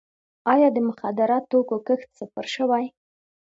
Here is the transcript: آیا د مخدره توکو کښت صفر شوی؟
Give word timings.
آیا 0.53 0.69
د 0.73 0.77
مخدره 0.87 1.37
توکو 1.49 1.77
کښت 1.87 2.09
صفر 2.19 2.45
شوی؟ 2.55 2.85